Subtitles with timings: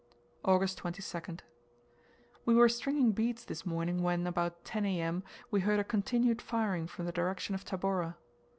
[0.43, 1.41] August 22nd.
[2.43, 6.87] We were stringing beads this morning, when, about 10 A.M., we heard a continued firing
[6.87, 8.17] from the direction of Tabora.